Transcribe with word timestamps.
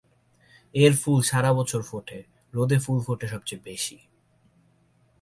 এর 0.75 0.93
ফুল 0.93 1.19
সারা 1.21 1.51
বছর 1.53 1.81
ফোটে 1.81 2.19
রোদে 2.53 2.77
ফুল 2.79 2.99
ফোটে 3.01 3.27
সবচেয়ে 3.27 3.63
বেশি। 3.63 3.97